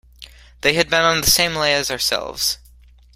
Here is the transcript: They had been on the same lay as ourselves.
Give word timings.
They 0.61 0.73
had 0.73 0.89
been 0.89 1.03
on 1.03 1.21
the 1.21 1.29
same 1.29 1.55
lay 1.55 1.75
as 1.75 1.91
ourselves. 1.91 2.57